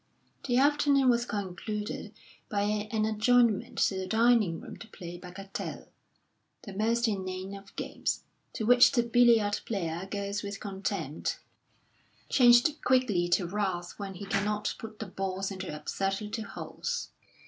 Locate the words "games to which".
7.75-8.93